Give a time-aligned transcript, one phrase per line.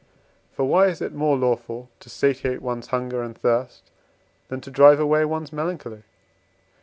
[0.51, 3.91] For why is it more lawful to satiate one's hunger and thirst
[4.47, 6.01] than to drive away one's melancholy?